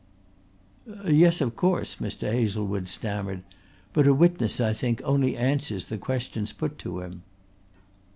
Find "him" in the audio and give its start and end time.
7.01-7.21